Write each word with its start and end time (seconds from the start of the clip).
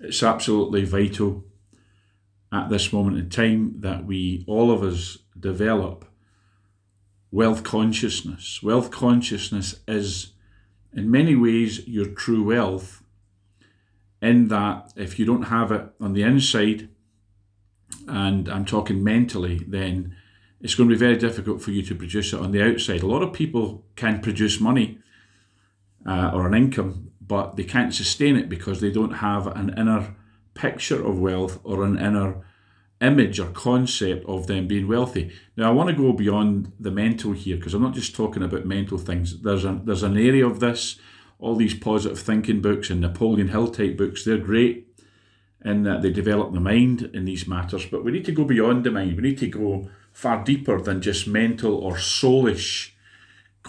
It's 0.00 0.22
absolutely 0.22 0.84
vital 0.84 1.44
at 2.52 2.70
this 2.70 2.92
moment 2.92 3.18
in 3.18 3.30
time 3.30 3.80
that 3.80 4.04
we, 4.04 4.44
all 4.46 4.70
of 4.70 4.82
us, 4.82 5.18
develop 5.38 6.04
wealth 7.30 7.62
consciousness. 7.62 8.62
Wealth 8.62 8.90
consciousness 8.90 9.80
is, 9.86 10.32
in 10.92 11.10
many 11.10 11.34
ways, 11.34 11.86
your 11.86 12.06
true 12.06 12.42
wealth, 12.42 13.02
in 14.22 14.48
that 14.48 14.92
if 14.96 15.18
you 15.18 15.26
don't 15.26 15.44
have 15.44 15.70
it 15.72 15.86
on 16.00 16.12
the 16.12 16.22
inside, 16.22 16.88
and 18.06 18.48
I'm 18.48 18.64
talking 18.64 19.04
mentally, 19.04 19.60
then 19.66 20.16
it's 20.60 20.74
going 20.74 20.88
to 20.88 20.94
be 20.94 20.98
very 20.98 21.16
difficult 21.16 21.62
for 21.62 21.70
you 21.70 21.82
to 21.82 21.94
produce 21.94 22.32
it 22.32 22.40
on 22.40 22.52
the 22.52 22.62
outside. 22.62 23.02
A 23.02 23.06
lot 23.06 23.22
of 23.22 23.32
people 23.32 23.84
can 23.94 24.20
produce 24.20 24.60
money 24.60 24.98
uh, 26.06 26.30
or 26.32 26.46
an 26.46 26.54
income, 26.54 27.10
but 27.28 27.56
they 27.56 27.64
can't 27.64 27.94
sustain 27.94 28.36
it 28.36 28.48
because 28.48 28.80
they 28.80 28.90
don't 28.90 29.18
have 29.18 29.46
an 29.46 29.74
inner 29.78 30.14
picture 30.54 31.04
of 31.04 31.20
wealth 31.20 31.60
or 31.62 31.84
an 31.84 31.98
inner 31.98 32.44
image 33.00 33.38
or 33.38 33.50
concept 33.50 34.24
of 34.26 34.46
them 34.48 34.66
being 34.66 34.88
wealthy. 34.88 35.30
Now, 35.56 35.68
I 35.68 35.72
want 35.72 35.90
to 35.90 35.94
go 35.94 36.12
beyond 36.12 36.72
the 36.80 36.90
mental 36.90 37.32
here 37.32 37.56
because 37.56 37.74
I'm 37.74 37.82
not 37.82 37.94
just 37.94 38.16
talking 38.16 38.42
about 38.42 38.66
mental 38.66 38.98
things. 38.98 39.40
There's 39.42 39.64
a, 39.64 39.80
there's 39.84 40.02
an 40.02 40.16
area 40.16 40.46
of 40.46 40.58
this. 40.58 40.98
All 41.38 41.54
these 41.54 41.74
positive 41.74 42.18
thinking 42.18 42.60
books 42.60 42.90
and 42.90 43.00
Napoleon 43.00 43.48
Hill 43.48 43.68
type 43.68 43.96
books, 43.96 44.24
they're 44.24 44.38
great 44.38 44.88
in 45.64 45.82
that 45.84 46.02
they 46.02 46.10
develop 46.10 46.52
the 46.52 46.60
mind 46.60 47.10
in 47.12 47.24
these 47.24 47.46
matters, 47.46 47.86
but 47.86 48.04
we 48.04 48.12
need 48.12 48.24
to 48.24 48.32
go 48.32 48.44
beyond 48.44 48.84
the 48.84 48.90
mind. 48.90 49.16
We 49.16 49.22
need 49.22 49.38
to 49.38 49.48
go 49.48 49.90
far 50.12 50.42
deeper 50.44 50.80
than 50.80 51.00
just 51.00 51.28
mental 51.28 51.74
or 51.74 51.94
soulish 51.94 52.92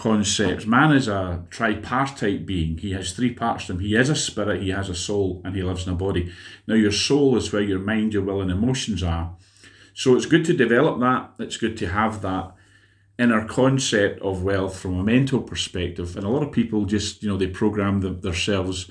concepts. 0.00 0.66
Man 0.66 0.92
is 0.92 1.06
a 1.06 1.44
tripartite 1.50 2.46
being. 2.46 2.78
He 2.78 2.92
has 2.92 3.12
three 3.12 3.32
parts 3.32 3.66
to 3.66 3.74
him. 3.74 3.80
He 3.80 3.94
is 3.94 4.08
a 4.08 4.16
spirit, 4.16 4.62
he 4.62 4.70
has 4.70 4.88
a 4.88 4.94
soul, 4.94 5.42
and 5.44 5.54
he 5.54 5.62
lives 5.62 5.86
in 5.86 5.92
a 5.92 5.96
body. 5.96 6.32
Now, 6.66 6.74
your 6.74 6.92
soul 6.92 7.36
is 7.36 7.52
where 7.52 7.62
your 7.62 7.78
mind, 7.78 8.14
your 8.14 8.22
will, 8.22 8.40
and 8.40 8.50
emotions 8.50 9.02
are. 9.02 9.36
So 9.94 10.16
it's 10.16 10.26
good 10.26 10.44
to 10.46 10.56
develop 10.56 10.98
that. 11.00 11.44
It's 11.44 11.58
good 11.58 11.76
to 11.76 11.88
have 11.88 12.22
that 12.22 12.54
inner 13.18 13.46
concept 13.46 14.20
of 14.22 14.42
wealth 14.42 14.78
from 14.78 14.98
a 14.98 15.04
mental 15.04 15.42
perspective. 15.42 16.16
And 16.16 16.24
a 16.24 16.30
lot 16.30 16.42
of 16.42 16.52
people 16.52 16.86
just, 16.86 17.22
you 17.22 17.28
know, 17.28 17.36
they 17.36 17.48
program 17.48 18.00
them, 18.00 18.20
themselves 18.22 18.90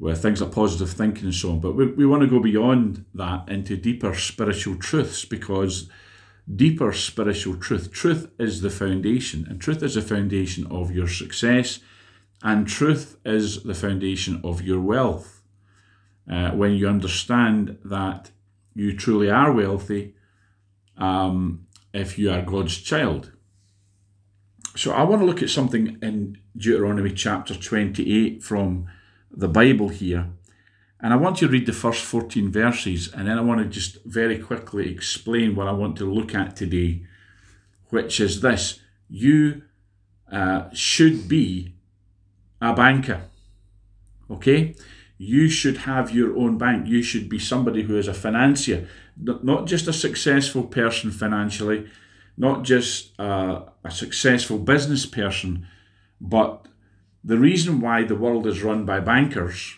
with 0.00 0.20
things 0.20 0.40
like 0.40 0.50
positive 0.50 0.90
thinking 0.90 1.26
and 1.26 1.34
so 1.34 1.52
on. 1.52 1.60
But 1.60 1.76
we, 1.76 1.86
we 1.86 2.06
want 2.06 2.22
to 2.22 2.28
go 2.28 2.40
beyond 2.40 3.04
that 3.14 3.48
into 3.48 3.76
deeper 3.76 4.14
spiritual 4.16 4.76
truths 4.76 5.24
because 5.24 5.88
deeper 6.54 6.92
spiritual 6.92 7.56
truth. 7.56 7.92
Truth 7.92 8.30
is 8.38 8.60
the 8.60 8.70
foundation, 8.70 9.46
and 9.48 9.60
truth 9.60 9.82
is 9.82 9.94
the 9.94 10.02
foundation 10.02 10.66
of 10.66 10.90
your 10.90 11.08
success, 11.08 11.80
and 12.42 12.66
truth 12.66 13.16
is 13.24 13.62
the 13.62 13.74
foundation 13.74 14.40
of 14.42 14.62
your 14.62 14.80
wealth. 14.80 15.42
Uh, 16.30 16.50
when 16.50 16.72
you 16.72 16.88
understand 16.88 17.78
that 17.84 18.30
you 18.74 18.96
truly 18.96 19.28
are 19.28 19.52
wealthy 19.52 20.14
um, 20.96 21.66
if 21.92 22.18
you 22.18 22.30
are 22.30 22.42
God's 22.42 22.78
child. 22.78 23.32
So 24.76 24.92
I 24.92 25.02
want 25.02 25.20
to 25.20 25.26
look 25.26 25.42
at 25.42 25.50
something 25.50 25.98
in 26.00 26.38
Deuteronomy 26.56 27.12
chapter 27.12 27.54
28 27.54 28.42
from 28.42 28.86
the 29.30 29.48
Bible 29.48 29.88
here. 29.88 30.28
And 31.02 31.12
I 31.12 31.16
want 31.16 31.40
you 31.40 31.48
to 31.48 31.52
read 31.52 31.66
the 31.66 31.72
first 31.72 32.04
14 32.04 32.52
verses, 32.52 33.12
and 33.12 33.26
then 33.26 33.36
I 33.36 33.40
want 33.40 33.60
to 33.60 33.66
just 33.66 34.04
very 34.04 34.38
quickly 34.38 34.88
explain 34.88 35.56
what 35.56 35.66
I 35.66 35.72
want 35.72 35.96
to 35.96 36.10
look 36.10 36.32
at 36.32 36.54
today, 36.54 37.04
which 37.88 38.20
is 38.20 38.40
this 38.40 38.78
you 39.08 39.62
uh, 40.30 40.70
should 40.72 41.28
be 41.28 41.74
a 42.60 42.72
banker. 42.72 43.22
Okay? 44.30 44.76
You 45.18 45.48
should 45.48 45.78
have 45.78 46.12
your 46.12 46.36
own 46.38 46.56
bank. 46.56 46.86
You 46.86 47.02
should 47.02 47.28
be 47.28 47.38
somebody 47.38 47.82
who 47.82 47.98
is 47.98 48.06
a 48.06 48.14
financier, 48.14 48.88
not 49.16 49.66
just 49.66 49.88
a 49.88 49.92
successful 49.92 50.62
person 50.62 51.10
financially, 51.10 51.88
not 52.36 52.62
just 52.62 53.12
a, 53.18 53.64
a 53.84 53.90
successful 53.90 54.58
business 54.58 55.04
person, 55.04 55.66
but 56.20 56.66
the 57.24 57.38
reason 57.38 57.80
why 57.80 58.04
the 58.04 58.16
world 58.16 58.46
is 58.46 58.62
run 58.62 58.84
by 58.84 59.00
bankers 59.00 59.76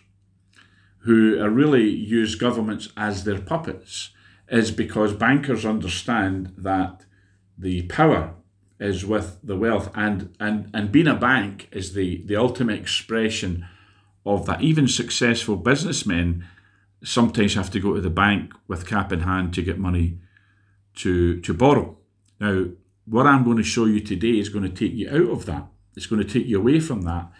who 1.04 1.42
really 1.48 1.88
use 1.88 2.34
governments 2.34 2.88
as 2.96 3.24
their 3.24 3.40
puppets 3.40 4.10
is 4.48 4.70
because 4.70 5.12
bankers 5.12 5.64
understand 5.64 6.52
that 6.56 7.04
the 7.58 7.82
power 7.82 8.34
is 8.80 9.04
with 9.04 9.38
the 9.42 9.56
wealth. 9.56 9.90
And 9.94 10.34
and 10.40 10.70
and 10.74 10.92
being 10.92 11.06
a 11.06 11.14
bank 11.14 11.68
is 11.72 11.94
the 11.94 12.22
the 12.24 12.36
ultimate 12.36 12.78
expression 12.78 13.66
of 14.24 14.46
that. 14.46 14.62
Even 14.62 14.88
successful 14.88 15.56
businessmen 15.56 16.46
sometimes 17.02 17.54
have 17.54 17.70
to 17.70 17.80
go 17.80 17.94
to 17.94 18.00
the 18.00 18.10
bank 18.10 18.54
with 18.66 18.86
cap 18.86 19.12
in 19.12 19.20
hand 19.20 19.52
to 19.54 19.62
get 19.62 19.78
money 19.78 20.18
to 20.96 21.40
to 21.40 21.54
borrow. 21.54 21.96
Now 22.40 22.66
what 23.06 23.26
i'm 23.26 23.44
going 23.44 23.58
to 23.58 23.62
show 23.62 23.84
you 23.84 24.00
today 24.00 24.38
is 24.38 24.48
going 24.48 24.64
to 24.64 24.70
take 24.70 24.96
you 24.96 25.08
out 25.10 25.30
of 25.30 25.44
that. 25.44 25.66
It's 25.96 26.06
going 26.06 26.22
to 26.26 26.28
take 26.28 26.46
you 26.46 26.58
away 26.58 26.80
from 26.80 27.02
that 27.02 27.30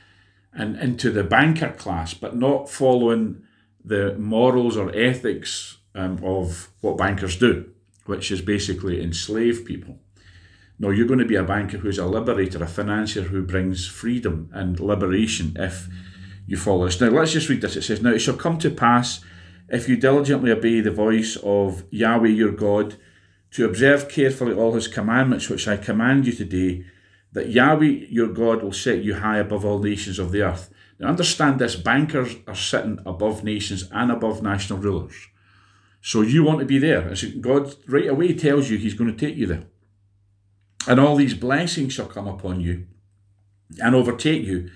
and 0.52 0.76
into 0.76 1.10
the 1.10 1.24
banker 1.24 1.70
class 1.70 2.14
but 2.14 2.36
not 2.36 2.68
following 2.68 3.42
the 3.84 4.16
morals 4.16 4.76
or 4.76 4.94
ethics 4.94 5.78
um, 5.94 6.18
of 6.24 6.70
what 6.80 6.96
bankers 6.96 7.36
do, 7.36 7.70
which 8.06 8.30
is 8.30 8.40
basically 8.40 9.02
enslave 9.02 9.64
people. 9.64 9.98
No, 10.78 10.90
you're 10.90 11.06
going 11.06 11.20
to 11.20 11.24
be 11.24 11.36
a 11.36 11.44
banker 11.44 11.78
who's 11.78 11.98
a 11.98 12.06
liberator, 12.06 12.62
a 12.62 12.66
financier 12.66 13.22
who 13.22 13.42
brings 13.42 13.86
freedom 13.86 14.50
and 14.52 14.80
liberation 14.80 15.56
if 15.56 15.88
you 16.46 16.56
follow 16.56 16.86
this. 16.86 17.00
Now, 17.00 17.10
let's 17.10 17.32
just 17.32 17.48
read 17.48 17.60
this. 17.60 17.76
It 17.76 17.82
says, 17.82 18.02
Now 18.02 18.10
it 18.10 18.18
shall 18.18 18.36
come 18.36 18.58
to 18.58 18.70
pass, 18.70 19.20
if 19.68 19.88
you 19.88 19.96
diligently 19.96 20.50
obey 20.50 20.80
the 20.80 20.90
voice 20.90 21.36
of 21.42 21.84
Yahweh 21.90 22.28
your 22.28 22.52
God, 22.52 22.96
to 23.52 23.64
observe 23.64 24.08
carefully 24.08 24.52
all 24.52 24.74
his 24.74 24.88
commandments 24.88 25.48
which 25.48 25.68
I 25.68 25.76
command 25.76 26.26
you 26.26 26.32
today, 26.32 26.84
that 27.32 27.50
Yahweh 27.50 28.06
your 28.10 28.28
God 28.28 28.62
will 28.62 28.72
set 28.72 29.04
you 29.04 29.14
high 29.14 29.38
above 29.38 29.64
all 29.64 29.78
nations 29.78 30.18
of 30.18 30.32
the 30.32 30.42
earth. 30.42 30.70
Now, 30.98 31.08
understand 31.08 31.58
this 31.58 31.76
bankers 31.76 32.36
are 32.46 32.54
sitting 32.54 33.00
above 33.04 33.42
nations 33.42 33.88
and 33.90 34.10
above 34.10 34.42
national 34.42 34.78
rulers. 34.78 35.28
So 36.00 36.20
you 36.20 36.44
want 36.44 36.60
to 36.60 36.66
be 36.66 36.78
there. 36.78 37.14
God 37.40 37.74
right 37.88 38.08
away 38.08 38.34
tells 38.34 38.70
you 38.70 38.78
He's 38.78 38.94
going 38.94 39.10
to 39.10 39.26
take 39.26 39.36
you 39.36 39.46
there. 39.46 39.64
And 40.86 41.00
all 41.00 41.16
these 41.16 41.34
blessings 41.34 41.94
shall 41.94 42.06
come 42.06 42.28
upon 42.28 42.60
you 42.60 42.86
and 43.80 43.94
overtake 43.94 44.44
you 44.44 44.70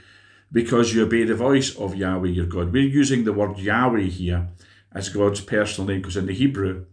because 0.51 0.95
you 0.95 1.03
obey 1.03 1.25
the 1.25 1.35
voice 1.35 1.77
of 1.77 1.95
Yahweh 1.95 2.29
your 2.29 2.47
God. 2.47 2.73
We're 2.73 2.83
using 2.83 3.25
the 3.25 3.33
word 3.33 3.59
Yahweh 3.59 4.05
here 4.05 4.49
as 4.93 5.11
God's 5.11 5.43
personal 5.43 5.89
name 5.89 6.01
because 6.01 6.17
in 6.17 6.27
the 6.27 6.33
Hebrew, 6.33 6.87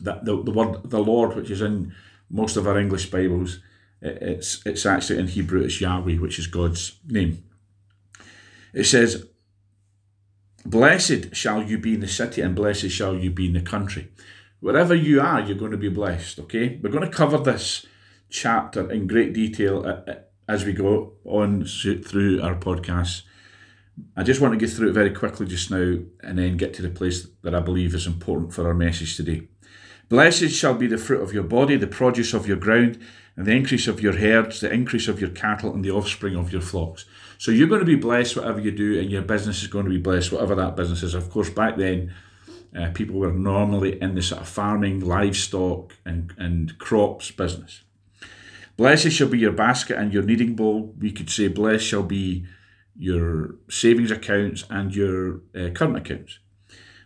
that 0.00 0.24
the, 0.24 0.42
the 0.42 0.50
word 0.50 0.90
the 0.90 1.02
Lord, 1.02 1.34
which 1.34 1.50
is 1.50 1.62
in 1.62 1.94
most 2.30 2.56
of 2.56 2.66
our 2.66 2.78
English 2.78 3.10
Bibles, 3.10 3.60
it's 4.02 4.64
it's 4.66 4.84
actually 4.84 5.20
in 5.20 5.28
Hebrew, 5.28 5.62
it's 5.62 5.80
Yahweh, 5.80 6.16
which 6.16 6.38
is 6.38 6.46
God's 6.46 6.98
name. 7.06 7.42
It 8.74 8.84
says, 8.84 9.28
Blessed 10.66 11.34
shall 11.34 11.62
you 11.62 11.78
be 11.78 11.94
in 11.94 12.00
the 12.00 12.08
city, 12.08 12.40
and 12.40 12.54
blessed 12.54 12.90
shall 12.90 13.14
you 13.14 13.30
be 13.30 13.46
in 13.46 13.52
the 13.52 13.60
country. 13.60 14.10
Wherever 14.60 14.94
you 14.94 15.20
are, 15.20 15.40
you're 15.40 15.58
going 15.58 15.70
to 15.70 15.76
be 15.76 15.90
blessed, 15.90 16.40
okay? 16.40 16.80
We're 16.82 16.90
going 16.90 17.08
to 17.08 17.16
cover 17.16 17.38
this 17.38 17.86
chapter 18.30 18.90
in 18.90 19.06
great 19.06 19.34
detail 19.34 19.84
uh, 19.86 20.10
uh, 20.10 20.14
as 20.48 20.64
we 20.64 20.72
go 20.72 21.12
on 21.24 21.64
through 21.64 22.42
our 22.42 22.56
podcast. 22.56 23.22
I 24.16 24.22
just 24.22 24.40
want 24.40 24.54
to 24.54 24.58
get 24.58 24.74
through 24.74 24.88
it 24.88 24.94
very 24.94 25.10
quickly 25.10 25.46
just 25.46 25.70
now 25.70 25.98
and 26.22 26.38
then 26.38 26.56
get 26.56 26.74
to 26.74 26.82
the 26.82 26.88
place 26.88 27.28
that 27.42 27.54
I 27.54 27.60
believe 27.60 27.94
is 27.94 28.06
important 28.06 28.52
for 28.52 28.66
our 28.66 28.74
message 28.74 29.16
today. 29.16 29.48
Blessed 30.08 30.50
shall 30.50 30.74
be 30.74 30.86
the 30.86 30.98
fruit 30.98 31.22
of 31.22 31.32
your 31.32 31.44
body, 31.44 31.76
the 31.76 31.86
produce 31.86 32.34
of 32.34 32.46
your 32.46 32.56
ground, 32.56 32.98
and 33.36 33.46
the 33.46 33.52
increase 33.52 33.88
of 33.88 34.00
your 34.00 34.16
herds, 34.16 34.60
the 34.60 34.72
increase 34.72 35.08
of 35.08 35.20
your 35.20 35.30
cattle, 35.30 35.74
and 35.74 35.84
the 35.84 35.90
offspring 35.90 36.36
of 36.36 36.52
your 36.52 36.62
flocks. 36.62 37.04
So 37.38 37.50
you're 37.50 37.68
going 37.68 37.80
to 37.80 37.86
be 37.86 37.96
blessed 37.96 38.36
whatever 38.36 38.60
you 38.60 38.70
do, 38.70 38.98
and 38.98 39.10
your 39.10 39.22
business 39.22 39.62
is 39.62 39.68
going 39.68 39.84
to 39.86 39.90
be 39.90 39.98
blessed, 39.98 40.32
whatever 40.32 40.54
that 40.54 40.76
business 40.76 41.02
is. 41.02 41.14
Of 41.14 41.30
course, 41.30 41.50
back 41.50 41.76
then, 41.76 42.14
uh, 42.78 42.90
people 42.94 43.16
were 43.16 43.32
normally 43.32 44.00
in 44.00 44.14
the 44.14 44.22
sort 44.22 44.40
of 44.40 44.48
farming, 44.48 45.00
livestock, 45.00 45.94
and, 46.04 46.32
and 46.38 46.78
crops 46.78 47.30
business. 47.30 47.82
Blessed 48.76 49.10
shall 49.10 49.28
be 49.28 49.38
your 49.38 49.52
basket 49.52 49.98
and 49.98 50.12
your 50.12 50.22
kneading 50.22 50.54
bowl. 50.54 50.94
We 50.98 51.12
could 51.12 51.30
say, 51.30 51.48
blessed 51.48 51.84
shall 51.84 52.02
be 52.02 52.46
your 52.96 53.56
savings 53.68 54.10
accounts 54.10 54.64
and 54.70 54.94
your 54.94 55.40
uh, 55.54 55.70
current 55.70 55.96
accounts. 55.96 56.38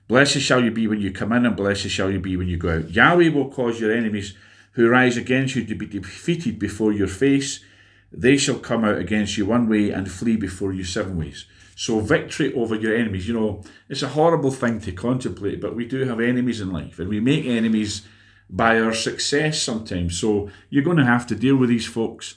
Blessed 0.06 0.40
shall 0.40 0.64
you 0.64 0.70
be 0.70 0.86
when 0.86 1.00
you 1.00 1.12
come 1.12 1.32
in, 1.32 1.44
and 1.44 1.56
blessed 1.56 1.88
shall 1.88 2.10
you 2.10 2.20
be 2.20 2.36
when 2.36 2.48
you 2.48 2.56
go 2.56 2.76
out. 2.76 2.90
Yahweh 2.90 3.28
will 3.28 3.50
cause 3.50 3.78
your 3.80 3.92
enemies 3.92 4.34
who 4.72 4.88
rise 4.88 5.16
against 5.16 5.54
you 5.54 5.64
to 5.64 5.74
be 5.74 5.86
defeated 5.86 6.58
before 6.58 6.92
your 6.92 7.08
face. 7.08 7.64
They 8.10 8.36
shall 8.36 8.58
come 8.58 8.84
out 8.84 8.98
against 8.98 9.36
you 9.36 9.46
one 9.46 9.68
way 9.68 9.90
and 9.90 10.10
flee 10.10 10.36
before 10.36 10.72
you 10.72 10.84
seven 10.84 11.18
ways. 11.18 11.46
So, 11.74 12.00
victory 12.00 12.52
over 12.54 12.74
your 12.74 12.96
enemies. 12.96 13.28
You 13.28 13.34
know, 13.34 13.62
it's 13.88 14.02
a 14.02 14.08
horrible 14.08 14.50
thing 14.50 14.80
to 14.80 14.92
contemplate, 14.92 15.60
but 15.60 15.76
we 15.76 15.84
do 15.86 16.04
have 16.04 16.20
enemies 16.20 16.60
in 16.60 16.72
life, 16.72 16.98
and 16.98 17.08
we 17.08 17.20
make 17.20 17.44
enemies 17.46 18.06
by 18.50 18.80
our 18.80 18.92
success 18.92 19.62
sometimes. 19.62 20.18
So, 20.18 20.50
you're 20.70 20.82
going 20.82 20.96
to 20.96 21.04
have 21.04 21.26
to 21.28 21.36
deal 21.36 21.56
with 21.56 21.68
these 21.68 21.86
folks, 21.86 22.34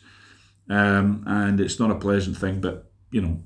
um, 0.70 1.24
and 1.26 1.60
it's 1.60 1.80
not 1.80 1.90
a 1.90 1.96
pleasant 1.96 2.38
thing, 2.38 2.62
but 2.62 2.92
you 3.12 3.22
know, 3.22 3.40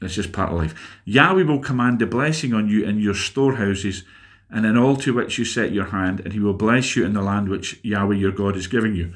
It's 0.00 0.14
just 0.14 0.32
part 0.32 0.50
of 0.50 0.58
life. 0.58 1.00
Yahweh 1.04 1.44
will 1.44 1.60
command 1.60 2.02
a 2.02 2.06
blessing 2.06 2.52
on 2.52 2.68
you 2.68 2.84
in 2.84 2.98
your 2.98 3.14
storehouses 3.14 4.04
and 4.52 4.66
in 4.66 4.76
all 4.76 4.96
to 4.96 5.14
which 5.14 5.38
you 5.38 5.44
set 5.46 5.72
your 5.72 5.86
hand, 5.86 6.20
and 6.20 6.34
he 6.34 6.38
will 6.38 6.52
bless 6.52 6.94
you 6.94 7.04
in 7.04 7.14
the 7.14 7.22
land 7.22 7.48
which 7.48 7.80
Yahweh 7.82 8.16
your 8.16 8.32
God 8.32 8.54
is 8.54 8.66
giving 8.66 8.94
you. 8.94 9.14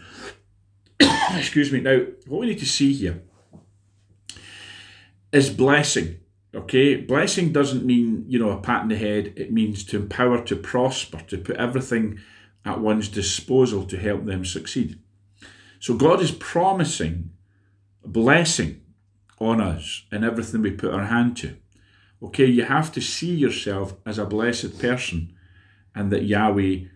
Excuse 1.37 1.71
me. 1.71 1.81
Now, 1.81 2.07
what 2.27 2.41
we 2.41 2.47
need 2.47 2.59
to 2.61 2.67
see 2.67 2.95
here 2.95 3.23
is 5.31 5.51
blessing. 5.51 6.21
Okay, 6.55 6.97
blessing 6.97 7.53
doesn't 7.53 7.85
mean, 7.85 8.25
you 8.27 8.39
know, 8.39 8.51
a 8.51 8.61
pat 8.61 8.83
in 8.83 8.89
the 8.89 8.97
head. 8.97 9.35
It 9.37 9.53
means 9.53 9.85
to 9.85 9.99
empower, 9.99 10.43
to 10.45 10.57
prosper, 10.57 11.21
to 11.29 11.37
put 11.37 11.57
everything 11.57 12.19
at 12.65 12.81
one's 12.81 13.09
disposal 13.09 13.85
to 13.85 13.99
help 13.99 14.25
them 14.25 14.45
succeed. 14.45 14.99
So 15.79 15.95
God 15.95 16.23
is 16.23 16.31
promising 16.33 17.33
blessing 18.03 18.81
on 19.39 19.61
us 19.61 20.05
in 20.11 20.25
everything 20.25 20.63
we 20.63 20.71
put 20.71 20.95
our 20.95 21.05
hand 21.05 21.37
to. 21.39 21.57
Okay, 22.23 22.47
you 22.47 22.65
have 22.65 22.93
to 22.93 23.01
see 23.01 23.35
yourself 23.35 23.95
as 24.07 24.19
a 24.19 24.25
blessed 24.25 24.79
person 24.79 25.35
and 25.95 26.11
that 26.13 26.25
Yahweh 26.25 26.87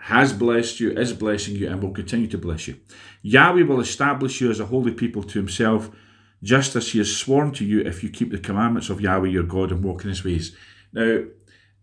has 0.00 0.32
blessed 0.32 0.80
you, 0.80 0.92
is 0.92 1.12
blessing 1.12 1.56
you, 1.56 1.68
and 1.68 1.82
will 1.82 1.92
continue 1.92 2.26
to 2.28 2.38
bless 2.38 2.66
you. 2.66 2.80
Yahweh 3.22 3.62
will 3.62 3.80
establish 3.80 4.40
you 4.40 4.50
as 4.50 4.60
a 4.60 4.66
holy 4.66 4.92
people 4.92 5.22
to 5.22 5.38
himself, 5.38 5.90
just 6.42 6.74
as 6.74 6.92
he 6.92 6.98
has 6.98 7.14
sworn 7.14 7.52
to 7.52 7.64
you 7.64 7.80
if 7.80 8.02
you 8.02 8.08
keep 8.08 8.30
the 8.30 8.38
commandments 8.38 8.88
of 8.88 9.00
Yahweh 9.00 9.28
your 9.28 9.42
God 9.42 9.70
and 9.70 9.84
walk 9.84 10.02
in 10.04 10.08
his 10.08 10.24
ways. 10.24 10.56
Now, 10.92 11.24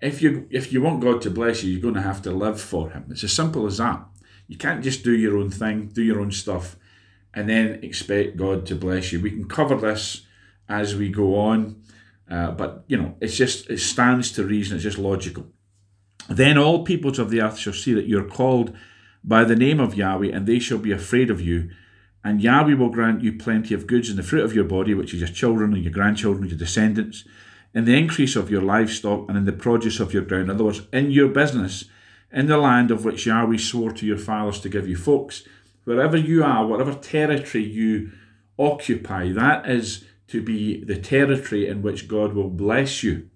if 0.01 0.21
you 0.21 0.47
if 0.49 0.71
you 0.71 0.81
want 0.81 1.01
God 1.01 1.21
to 1.21 1.29
bless 1.29 1.63
you, 1.63 1.71
you're 1.71 1.81
going 1.81 1.93
to 1.93 2.01
have 2.01 2.21
to 2.23 2.31
live 2.31 2.59
for 2.59 2.89
him. 2.89 3.05
It's 3.09 3.23
as 3.23 3.33
simple 3.33 3.65
as 3.67 3.77
that. 3.77 4.03
You 4.47 4.57
can't 4.57 4.83
just 4.83 5.03
do 5.03 5.11
your 5.11 5.37
own 5.37 5.51
thing, 5.51 5.87
do 5.87 6.03
your 6.03 6.19
own 6.19 6.31
stuff, 6.31 6.75
and 7.33 7.49
then 7.49 7.79
expect 7.83 8.37
God 8.37 8.65
to 8.67 8.75
bless 8.75 9.11
you. 9.11 9.19
We 9.19 9.31
can 9.31 9.47
cover 9.47 9.75
this 9.75 10.25
as 10.69 10.95
we 10.95 11.09
go 11.09 11.39
on, 11.39 11.81
uh, 12.29 12.51
but 12.51 12.83
you 12.87 12.97
know, 12.97 13.15
it's 13.21 13.35
just 13.35 13.69
it 13.69 13.79
stands 13.79 14.31
to 14.33 14.43
reason. 14.43 14.75
It's 14.75 14.83
just 14.83 14.97
logical. 14.97 15.47
Then 16.29 16.57
all 16.57 16.83
peoples 16.83 17.19
of 17.19 17.29
the 17.29 17.41
earth 17.41 17.57
shall 17.57 17.73
see 17.73 17.93
that 17.93 18.05
you 18.05 18.19
are 18.19 18.27
called 18.27 18.75
by 19.23 19.43
the 19.43 19.55
name 19.55 19.79
of 19.79 19.95
Yahweh, 19.95 20.29
and 20.33 20.45
they 20.45 20.59
shall 20.59 20.77
be 20.77 20.91
afraid 20.91 21.29
of 21.29 21.41
you. 21.41 21.69
And 22.23 22.41
Yahweh 22.41 22.73
will 22.73 22.89
grant 22.89 23.21
you 23.21 23.33
plenty 23.33 23.73
of 23.73 23.87
goods 23.87 24.09
in 24.09 24.17
the 24.17 24.23
fruit 24.23 24.43
of 24.43 24.53
your 24.53 24.65
body, 24.65 24.93
which 24.93 25.13
is 25.13 25.21
your 25.21 25.29
children 25.29 25.73
and 25.73 25.83
your 25.83 25.93
grandchildren, 25.93 26.43
and 26.43 26.51
your 26.51 26.59
descendants, 26.59 27.23
in 27.73 27.85
the 27.85 27.97
increase 27.97 28.35
of 28.35 28.49
your 28.49 28.61
livestock, 28.61 29.29
and 29.29 29.37
in 29.37 29.45
the 29.45 29.53
produce 29.53 29.99
of 29.99 30.13
your 30.13 30.23
ground. 30.23 30.45
In 30.45 30.55
other 30.55 30.65
words, 30.65 30.81
in 30.91 31.11
your 31.11 31.29
business, 31.29 31.85
in 32.31 32.47
the 32.47 32.57
land 32.57 32.91
of 32.91 33.05
which 33.05 33.25
Yahweh 33.25 33.57
swore 33.57 33.93
to 33.93 34.05
your 34.05 34.17
fathers 34.17 34.59
to 34.61 34.69
give 34.69 34.89
you 34.89 34.97
folks. 34.97 35.43
Wherever 35.85 36.17
you 36.17 36.43
are, 36.43 36.65
whatever 36.65 36.93
territory 36.93 37.63
you 37.63 38.11
occupy, 38.59 39.31
that 39.31 39.69
is 39.69 40.03
to 40.27 40.41
be 40.41 40.83
the 40.83 40.97
territory 40.97 41.67
in 41.67 41.81
which 41.81 42.07
God 42.07 42.33
will 42.33 42.49
bless 42.49 43.03
you. 43.03 43.29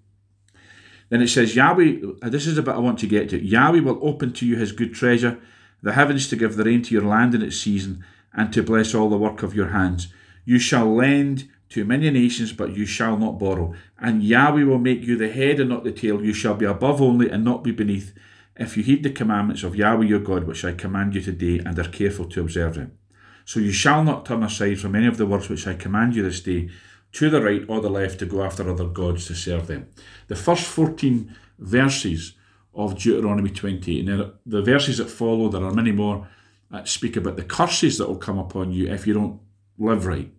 Then 1.10 1.22
it 1.22 1.28
says, 1.28 1.56
Yahweh, 1.56 1.98
this 2.24 2.48
is 2.48 2.58
a 2.58 2.64
bit 2.64 2.76
I 2.76 2.80
want 2.80 3.00
to 3.00 3.08
get 3.08 3.30
to. 3.30 3.44
Yahweh 3.44 3.82
will 3.82 4.00
open 4.02 4.32
to 4.34 4.46
you 4.46 4.56
his 4.56 4.72
good 4.72 4.94
treasure, 4.94 5.40
the 5.82 5.94
heavens 5.94 6.30
to 6.30 6.36
give 6.36 6.56
the 6.56 6.64
rain 6.64 6.82
to 6.84 6.94
your 6.94 7.04
land 7.04 7.36
in 7.36 7.42
its 7.42 7.58
season, 7.58 8.06
and 8.34 8.54
to 8.54 8.64
bless 8.64 8.96
all 8.96 9.10
the 9.10 9.18
work 9.18 9.44
of 9.44 9.54
your 9.54 9.70
hands. 9.70 10.14
You 10.46 10.58
shall 10.58 10.94
lend 10.94 11.50
to 11.70 11.84
many 11.86 12.10
nations, 12.10 12.54
but 12.54 12.76
you 12.76 12.86
shall 12.86 13.18
not 13.18 13.40
borrow. 13.40 13.74
And 14.00 14.24
Yahweh 14.24 14.64
will 14.64 14.80
make 14.80 15.04
you 15.04 15.18
the 15.18 15.30
head 15.30 15.60
and 15.60 15.70
not 15.70 15.84
the 15.84 15.92
tail. 15.92 16.24
You 16.24 16.34
shall 16.34 16.56
be 16.56 16.66
above 16.66 17.02
only 17.02 17.30
and 17.30 17.44
not 17.44 17.64
be 17.64 17.72
beneath, 17.72 18.14
if 18.56 18.78
you 18.78 18.84
heed 18.84 19.04
the 19.04 19.10
commandments 19.10 19.64
of 19.64 19.76
Yahweh 19.76 20.06
your 20.06 20.20
God, 20.20 20.46
which 20.46 20.64
I 20.64 20.74
command 20.74 21.16
you 21.16 21.22
today, 21.22 21.60
and 21.60 21.78
are 21.78 21.88
careful 21.88 22.26
to 22.26 22.42
observe 22.42 22.76
them. 22.76 22.98
So 23.46 23.60
you 23.60 23.72
shall 23.72 24.04
not 24.04 24.26
turn 24.26 24.44
aside 24.44 24.80
from 24.80 24.96
any 24.96 25.08
of 25.08 25.18
the 25.18 25.26
words 25.26 25.50
which 25.50 25.68
I 25.68 25.74
command 25.74 26.16
you 26.16 26.24
this 26.24 26.42
day, 26.42 26.70
to 27.14 27.30
the 27.30 27.42
right 27.42 27.64
or 27.68 27.82
the 27.82 27.90
left 27.90 28.20
to 28.20 28.26
go 28.26 28.42
after 28.44 28.70
other 28.70 28.88
gods 28.88 29.28
to 29.28 29.36
serve 29.36 29.68
them. 29.68 29.88
The 30.28 30.36
first 30.36 30.64
14 30.64 31.36
verses 31.60 32.36
of 32.74 32.98
Deuteronomy 32.98 33.50
28, 33.50 34.08
and 34.08 34.32
the 34.46 34.62
verses 34.62 34.98
that 34.98 35.10
follow, 35.10 35.50
there 35.50 35.64
are 35.64 35.74
many 35.74 35.92
more, 35.92 36.30
that 36.70 36.88
speak 36.88 37.18
about 37.18 37.36
the 37.36 37.44
curses 37.44 37.98
that 37.98 38.08
will 38.08 38.16
come 38.16 38.40
upon 38.40 38.72
you 38.72 38.88
if 38.88 39.06
you 39.06 39.14
don't 39.14 39.42
live 39.78 40.06
right. 40.06 40.32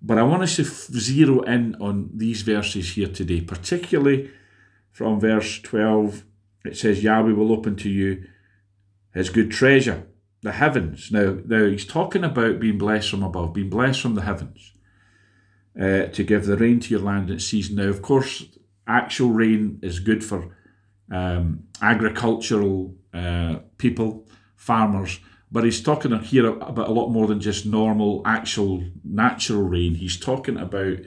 But 0.00 0.18
I 0.18 0.24
want 0.24 0.42
us 0.42 0.56
to 0.56 0.64
zero 0.64 1.42
in 1.42 1.76
on 1.76 2.10
these 2.12 2.42
verses 2.42 2.94
here 2.94 3.06
today, 3.06 3.40
particularly 3.40 4.30
from 4.90 5.20
verse 5.20 5.60
12. 5.60 6.24
It 6.64 6.76
says, 6.76 7.04
Yahweh 7.04 7.32
will 7.32 7.52
open 7.52 7.76
to 7.76 7.88
you 7.88 8.24
his 9.14 9.30
good 9.30 9.52
treasure, 9.52 10.08
the 10.42 10.52
heavens. 10.52 11.10
Now, 11.10 11.38
now 11.46 11.66
he's 11.66 11.86
talking 11.86 12.24
about 12.24 12.60
being 12.60 12.78
blessed 12.78 13.10
from 13.10 13.22
above, 13.22 13.54
being 13.54 13.70
blessed 13.70 14.00
from 14.00 14.14
the 14.14 14.22
heavens 14.22 14.72
uh, 15.80 16.06
to 16.06 16.24
give 16.24 16.46
the 16.46 16.56
rain 16.56 16.80
to 16.80 16.90
your 16.90 17.00
land 17.00 17.30
in 17.30 17.38
season. 17.38 17.76
Now, 17.76 17.88
of 17.88 18.02
course, 18.02 18.44
actual 18.86 19.30
rain 19.30 19.78
is 19.82 20.00
good 20.00 20.24
for 20.24 20.56
um, 21.10 21.64
agricultural 21.80 22.94
uh, 23.14 23.56
people, 23.78 24.26
farmers, 24.56 25.20
but 25.50 25.64
he's 25.64 25.82
talking 25.82 26.18
here 26.20 26.46
about 26.46 26.88
a 26.88 26.92
lot 26.92 27.10
more 27.10 27.26
than 27.26 27.40
just 27.40 27.66
normal, 27.66 28.22
actual, 28.24 28.82
natural 29.04 29.62
rain. 29.62 29.96
He's 29.96 30.18
talking 30.18 30.56
about 30.56 30.98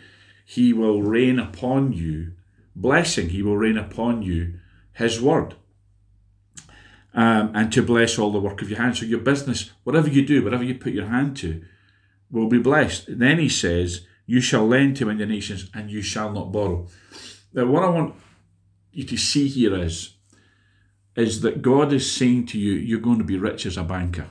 he 0.45 0.71
will 0.71 1.01
rain 1.01 1.39
upon 1.39 1.93
you 1.93 2.33
blessing, 2.75 3.29
he 3.29 3.41
will 3.41 3.57
rain 3.57 3.77
upon 3.77 4.21
you 4.21 4.59
his 4.93 5.19
word. 5.19 5.55
Um, 7.17 7.51
and 7.55 7.71
to 7.71 7.81
bless 7.81 8.19
all 8.19 8.33
the 8.33 8.41
work 8.41 8.61
of 8.61 8.69
your 8.69 8.79
hands. 8.79 8.99
So 8.99 9.05
your 9.05 9.19
business, 9.19 9.71
whatever 9.85 10.09
you 10.09 10.25
do, 10.25 10.43
whatever 10.43 10.65
you 10.65 10.75
put 10.75 10.91
your 10.91 11.07
hand 11.07 11.37
to, 11.37 11.63
will 12.29 12.49
be 12.49 12.59
blessed. 12.59 13.07
And 13.07 13.21
then 13.21 13.39
he 13.39 13.47
says, 13.47 14.05
you 14.25 14.41
shall 14.41 14.67
lend 14.67 14.97
to 14.97 15.05
many 15.05 15.25
nations 15.25 15.69
and 15.73 15.89
you 15.89 16.01
shall 16.01 16.33
not 16.33 16.51
borrow. 16.51 16.87
Now, 17.53 17.67
what 17.67 17.83
I 17.83 17.89
want 17.89 18.15
you 18.91 19.05
to 19.05 19.15
see 19.15 19.47
here 19.47 19.75
is, 19.75 20.17
is 21.15 21.39
that 21.39 21.61
God 21.61 21.93
is 21.93 22.11
saying 22.11 22.47
to 22.47 22.59
you, 22.59 22.73
you're 22.73 22.99
going 22.99 23.19
to 23.19 23.23
be 23.23 23.37
rich 23.37 23.65
as 23.65 23.77
a 23.77 23.83
banker. 23.83 24.27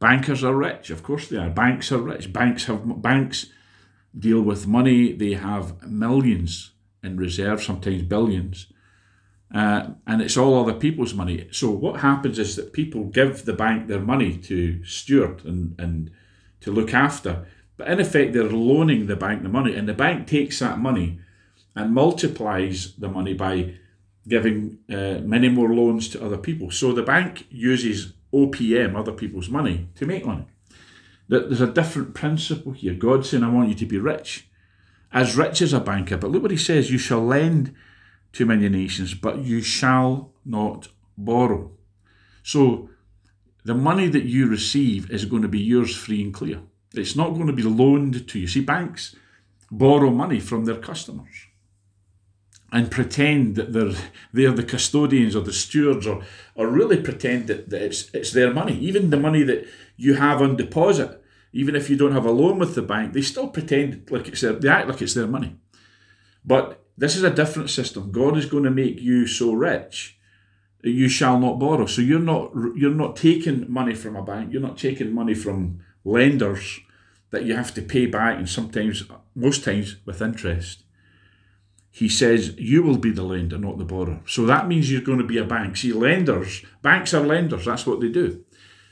Bankers 0.00 0.42
are 0.42 0.56
rich, 0.56 0.90
of 0.90 1.04
course 1.04 1.28
they 1.28 1.36
are. 1.36 1.50
Banks 1.50 1.92
are 1.92 1.98
rich. 1.98 2.32
Banks 2.32 2.64
have 2.64 3.00
banks 3.00 3.46
deal 4.18 4.42
with 4.42 4.66
money. 4.66 5.12
They 5.12 5.34
have 5.34 5.86
millions 5.88 6.72
in 7.04 7.16
reserve, 7.16 7.62
sometimes 7.62 8.02
billions, 8.02 8.66
uh, 9.54 9.90
and 10.06 10.22
it's 10.22 10.36
all 10.36 10.60
other 10.60 10.78
people's 10.78 11.14
money. 11.14 11.46
So 11.50 11.70
what 11.70 12.00
happens 12.00 12.38
is 12.38 12.56
that 12.56 12.72
people 12.72 13.04
give 13.04 13.44
the 13.44 13.52
bank 13.52 13.86
their 13.86 14.00
money 14.00 14.36
to 14.38 14.84
steward 14.84 15.44
and 15.44 15.74
and 15.78 16.10
to 16.60 16.70
look 16.70 16.94
after. 16.94 17.46
But 17.76 17.88
in 17.88 18.00
effect, 18.00 18.32
they're 18.32 18.44
loaning 18.44 19.06
the 19.06 19.16
bank 19.16 19.42
the 19.42 19.48
money, 19.48 19.74
and 19.74 19.88
the 19.88 19.94
bank 19.94 20.26
takes 20.26 20.58
that 20.60 20.78
money 20.78 21.18
and 21.74 21.94
multiplies 21.94 22.94
the 22.96 23.08
money 23.08 23.34
by 23.34 23.74
giving 24.28 24.78
uh, 24.90 25.18
many 25.22 25.48
more 25.48 25.74
loans 25.74 26.08
to 26.10 26.24
other 26.24 26.38
people. 26.38 26.70
So 26.70 26.92
the 26.92 27.02
bank 27.02 27.46
uses 27.50 28.12
OPM, 28.32 28.94
other 28.94 29.12
people's 29.12 29.48
money, 29.48 29.88
to 29.96 30.06
make 30.06 30.24
money. 30.24 30.44
There's 31.28 31.60
a 31.60 31.66
different 31.66 32.14
principle 32.14 32.72
here. 32.72 32.94
God's 32.94 33.30
saying, 33.30 33.42
I 33.42 33.48
want 33.48 33.70
you 33.70 33.74
to 33.76 33.86
be 33.86 33.98
rich, 33.98 34.48
as 35.12 35.36
rich 35.36 35.62
as 35.62 35.72
a 35.72 35.80
banker. 35.80 36.16
But 36.16 36.30
look 36.30 36.42
what 36.42 36.50
he 36.50 36.56
says 36.56 36.90
you 36.90 36.98
shall 36.98 37.24
lend 37.24 37.74
to 38.32 38.46
many 38.46 38.68
nations, 38.68 39.14
but 39.14 39.38
you 39.38 39.60
shall 39.62 40.32
not 40.44 40.88
borrow. 41.16 41.70
So 42.42 42.90
the 43.64 43.74
money 43.74 44.08
that 44.08 44.24
you 44.24 44.46
receive 44.46 45.10
is 45.10 45.24
going 45.24 45.42
to 45.42 45.48
be 45.48 45.60
yours 45.60 45.94
free 45.94 46.22
and 46.22 46.34
clear. 46.34 46.60
It's 46.94 47.16
not 47.16 47.34
going 47.34 47.46
to 47.46 47.52
be 47.52 47.62
loaned 47.62 48.28
to 48.28 48.38
you. 48.38 48.46
See, 48.46 48.60
banks 48.60 49.14
borrow 49.70 50.10
money 50.10 50.40
from 50.40 50.64
their 50.64 50.76
customers 50.76 51.46
and 52.70 52.90
pretend 52.90 53.54
that 53.56 53.72
they're 53.72 53.94
they're 54.32 54.52
the 54.52 54.62
custodians 54.64 55.36
or 55.36 55.42
the 55.42 55.52
stewards 55.52 56.06
or 56.06 56.22
or 56.54 56.66
really 56.66 57.00
pretend 57.00 57.46
that, 57.46 57.70
that 57.70 57.82
it's 57.82 58.10
it's 58.14 58.32
their 58.32 58.52
money. 58.52 58.76
Even 58.78 59.10
the 59.10 59.16
money 59.16 59.42
that 59.42 59.66
you 59.96 60.14
have 60.14 60.42
on 60.42 60.56
deposit, 60.56 61.22
even 61.52 61.76
if 61.76 61.88
you 61.88 61.96
don't 61.96 62.12
have 62.12 62.26
a 62.26 62.30
loan 62.30 62.58
with 62.58 62.74
the 62.74 62.82
bank, 62.82 63.12
they 63.12 63.22
still 63.22 63.48
pretend 63.48 64.10
like 64.10 64.28
it's 64.28 64.40
their, 64.40 64.54
they 64.54 64.68
act 64.68 64.88
like 64.88 65.02
it's 65.02 65.14
their 65.14 65.26
money. 65.26 65.56
But 66.44 66.81
this 66.96 67.16
is 67.16 67.22
a 67.22 67.30
different 67.30 67.70
system. 67.70 68.12
God 68.12 68.36
is 68.36 68.46
going 68.46 68.64
to 68.64 68.70
make 68.70 69.00
you 69.00 69.26
so 69.26 69.52
rich 69.52 70.18
that 70.82 70.90
you 70.90 71.08
shall 71.08 71.38
not 71.38 71.58
borrow. 71.58 71.86
So 71.86 72.02
you're 72.02 72.18
not 72.18 72.52
you're 72.76 72.94
not 72.94 73.16
taking 73.16 73.70
money 73.72 73.94
from 73.94 74.16
a 74.16 74.22
bank. 74.22 74.52
You're 74.52 74.62
not 74.62 74.78
taking 74.78 75.14
money 75.14 75.34
from 75.34 75.80
lenders 76.04 76.80
that 77.30 77.44
you 77.44 77.56
have 77.56 77.72
to 77.74 77.82
pay 77.82 78.04
back, 78.06 78.36
and 78.36 78.48
sometimes, 78.48 79.04
most 79.34 79.64
times, 79.64 79.96
with 80.04 80.20
interest. 80.20 80.84
He 81.90 82.08
says 82.08 82.54
you 82.58 82.82
will 82.82 82.98
be 82.98 83.10
the 83.10 83.22
lender, 83.22 83.58
not 83.58 83.78
the 83.78 83.84
borrower. 83.84 84.22
So 84.26 84.46
that 84.46 84.66
means 84.66 84.90
you're 84.90 85.02
going 85.02 85.18
to 85.18 85.24
be 85.24 85.38
a 85.38 85.44
bank. 85.44 85.76
See, 85.76 85.92
lenders, 85.92 86.64
banks 86.80 87.12
are 87.14 87.24
lenders. 87.24 87.66
That's 87.66 87.86
what 87.86 88.00
they 88.00 88.08
do. 88.08 88.44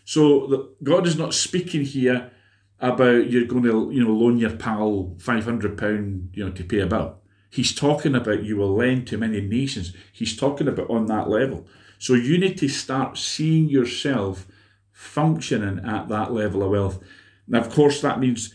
So 0.05 0.47
the, 0.47 0.75
God 0.83 1.07
is 1.07 1.17
not 1.17 1.35
speaking 1.35 1.85
here 1.85 2.31
about 2.79 3.31
you're 3.31 3.47
going 3.47 3.63
to, 3.63 3.91
you 3.93 4.05
know, 4.05 4.13
loan 4.13 4.39
your 4.39 4.57
pal 4.57 5.17
five 5.19 5.45
hundred 5.45 5.79
pound, 5.79 6.31
you 6.35 6.45
know, 6.45 6.53
to 6.53 6.65
pay 6.65 6.81
a 6.81 6.87
bill. 6.87 7.19
He's 7.51 7.75
talking 7.75 8.15
about 8.15 8.45
you 8.45 8.57
will 8.57 8.75
lend 8.75 9.07
to 9.09 9.19
many 9.19 9.41
nations. 9.41 9.93
He's 10.13 10.37
talking 10.37 10.69
about 10.69 10.89
on 10.89 11.07
that 11.07 11.29
level. 11.29 11.67
So 11.99 12.15
you 12.15 12.39
need 12.39 12.57
to 12.59 12.69
start 12.69 13.19
seeing 13.19 13.69
yourself 13.69 14.47
functioning 14.93 15.85
at 15.85 16.09
that 16.09 16.33
level 16.33 16.63
of 16.63 16.71
wealth. 16.71 17.03
Now, 17.49 17.61
of 17.61 17.71
course, 17.71 18.01
that 18.01 18.21
means 18.21 18.55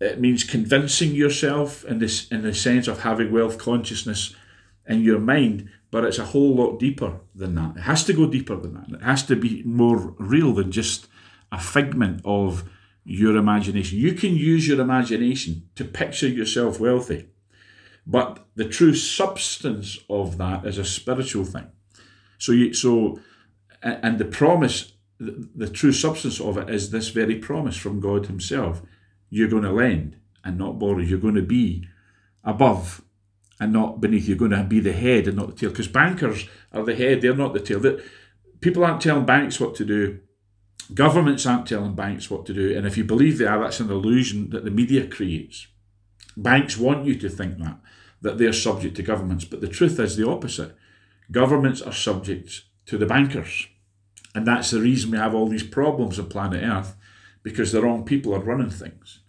it 0.00 0.18
means 0.18 0.44
convincing 0.44 1.14
yourself 1.14 1.84
in 1.84 1.98
this 1.98 2.26
in 2.28 2.42
the 2.42 2.54
sense 2.54 2.88
of 2.88 3.02
having 3.02 3.30
wealth 3.30 3.58
consciousness 3.58 4.34
in 4.88 5.02
your 5.02 5.18
mind, 5.18 5.68
but 5.90 6.04
it's 6.04 6.18
a 6.18 6.24
whole 6.24 6.56
lot 6.56 6.78
deeper 6.78 7.20
than 7.34 7.54
that. 7.54 7.76
It 7.76 7.82
has 7.82 8.04
to 8.04 8.12
go 8.12 8.26
deeper 8.26 8.56
than 8.56 8.74
that. 8.74 9.00
It 9.00 9.04
has 9.04 9.22
to 9.24 9.36
be 9.36 9.62
more 9.64 10.14
real 10.18 10.54
than 10.54 10.72
just 10.72 11.06
a 11.52 11.60
figment 11.60 12.22
of 12.24 12.64
your 13.04 13.36
imagination. 13.36 13.98
You 13.98 14.14
can 14.14 14.34
use 14.34 14.66
your 14.66 14.80
imagination 14.80 15.68
to 15.76 15.84
picture 15.84 16.28
yourself 16.28 16.80
wealthy, 16.80 17.28
but 18.06 18.46
the 18.54 18.68
true 18.68 18.94
substance 18.94 19.98
of 20.08 20.38
that 20.38 20.64
is 20.64 20.78
a 20.78 20.84
spiritual 20.84 21.44
thing. 21.44 21.70
So 22.38 22.52
you 22.52 22.74
so 22.74 23.20
and 23.82 24.18
the 24.18 24.24
promise 24.24 24.92
the, 25.18 25.48
the 25.54 25.68
true 25.68 25.92
substance 25.92 26.40
of 26.40 26.56
it 26.56 26.70
is 26.70 26.90
this 26.90 27.08
very 27.08 27.36
promise 27.36 27.76
from 27.76 28.00
God 28.00 28.26
Himself. 28.26 28.82
You're 29.28 29.48
going 29.48 29.62
to 29.62 29.72
lend 29.72 30.16
and 30.42 30.58
not 30.58 30.78
borrow. 30.78 30.98
You're 30.98 31.18
going 31.18 31.34
to 31.34 31.42
be 31.42 31.86
above 32.42 33.02
and 33.60 33.72
not 33.72 34.00
beneath. 34.00 34.26
You're 34.26 34.38
going 34.38 34.52
to 34.52 34.64
be 34.64 34.80
the 34.80 34.94
head 34.94 35.28
and 35.28 35.36
not 35.36 35.48
the 35.48 35.54
tail. 35.54 35.70
Because 35.70 35.88
bankers 35.88 36.48
are 36.72 36.82
the 36.82 36.96
head, 36.96 37.20
they're 37.20 37.34
not 37.34 37.52
the 37.52 37.60
tail. 37.60 37.80
That 37.80 38.02
people 38.60 38.82
aren't 38.82 39.02
telling 39.02 39.26
banks 39.26 39.60
what 39.60 39.74
to 39.76 39.84
do. 39.84 40.20
Governments 40.94 41.46
aren't 41.46 41.68
telling 41.68 41.94
banks 41.94 42.30
what 42.30 42.46
to 42.46 42.54
do. 42.54 42.76
And 42.76 42.86
if 42.86 42.96
you 42.96 43.04
believe 43.04 43.38
they 43.38 43.46
are, 43.46 43.60
that's 43.60 43.78
an 43.78 43.90
illusion 43.90 44.50
that 44.50 44.64
the 44.64 44.70
media 44.70 45.06
creates. 45.06 45.68
Banks 46.36 46.76
want 46.76 47.06
you 47.06 47.14
to 47.16 47.28
think 47.28 47.58
that, 47.58 47.78
that 48.22 48.38
they're 48.38 48.52
subject 48.52 48.96
to 48.96 49.02
governments. 49.02 49.44
But 49.44 49.60
the 49.60 49.68
truth 49.68 49.98
is 49.98 50.16
the 50.16 50.28
opposite. 50.28 50.76
Governments 51.30 51.82
are 51.82 51.92
subject 51.92 52.62
to 52.86 52.98
the 52.98 53.06
bankers. 53.06 53.68
And 54.34 54.46
that's 54.46 54.70
the 54.70 54.80
reason 54.80 55.10
we 55.10 55.18
have 55.18 55.34
all 55.34 55.48
these 55.48 55.66
problems 55.66 56.18
on 56.18 56.28
planet 56.28 56.62
Earth, 56.62 56.96
because 57.42 57.72
the 57.72 57.82
wrong 57.82 58.04
people 58.04 58.34
are 58.34 58.40
running 58.40 58.70
things. 58.70 59.20